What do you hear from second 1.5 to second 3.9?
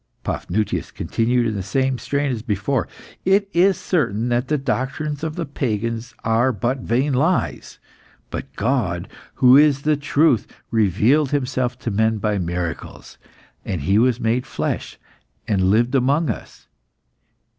the same strain as before "It is